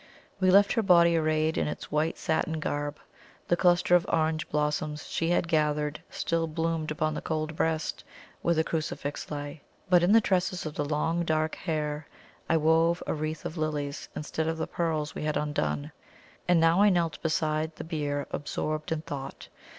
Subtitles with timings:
[0.39, 2.97] We left her body arrayed in its white satin garb;
[3.47, 8.03] the cluster of orange blossoms she had gathered still bloomed upon the cold breast,
[8.41, 9.61] where the crucifix lay;
[9.91, 12.07] but in the tresses of the long dark hair
[12.49, 15.91] I wove a wreath of lilies instead of the pearls we had undone.
[16.47, 19.49] And now I knelt beside the bier absorbed in thought.